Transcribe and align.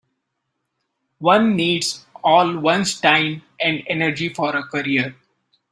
One 1.19 1.55
needs 1.55 2.07
all 2.23 2.57
one's 2.57 2.99
time 2.99 3.43
and 3.59 3.83
energy 3.85 4.29
for 4.29 4.55
a 4.55 4.63
career. 4.63 5.15